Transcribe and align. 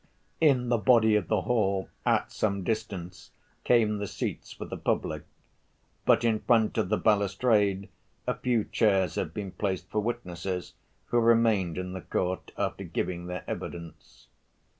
In 0.39 0.69
the 0.69 0.79
body 0.79 1.15
of 1.15 1.27
the 1.27 1.41
hall, 1.41 1.87
at 2.07 2.31
some 2.31 2.63
distance, 2.63 3.29
came 3.63 3.99
the 3.99 4.07
seats 4.07 4.51
for 4.51 4.65
the 4.65 4.75
public. 4.75 5.25
But 6.07 6.23
in 6.23 6.39
front 6.39 6.75
of 6.79 6.89
the 6.89 6.97
balustrade 6.97 7.87
a 8.25 8.33
few 8.33 8.63
chairs 8.65 9.13
had 9.13 9.31
been 9.31 9.51
placed 9.51 9.87
for 9.91 9.99
witnesses 10.01 10.73
who 11.09 11.19
remained 11.19 11.77
in 11.77 11.93
the 11.93 12.01
court 12.01 12.51
after 12.57 12.83
giving 12.83 13.27
their 13.27 13.43
evidence. 13.47 14.25